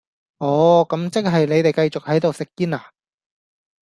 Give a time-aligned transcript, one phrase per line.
[0.39, 2.91] 哦,咁即係你哋繼續喺度食煙呀?